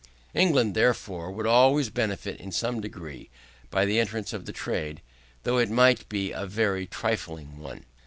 England, 0.33 0.73
therefore, 0.73 1.29
would 1.29 1.45
always 1.45 1.91
benefit 1.91 2.39
in 2.41 2.51
some 2.51 2.81
degree 2.81 3.29
by 3.69 3.85
the 3.85 3.99
existence 3.99 4.33
of 4.33 4.45
the 4.47 4.51
trade, 4.51 5.03
though 5.43 5.59
it 5.59 5.69
might 5.69 6.09
be 6.09 6.31
in 6.31 6.39
a 6.39 6.47
very 6.47 6.87
trifling 6.87 7.59
one. 7.59 7.85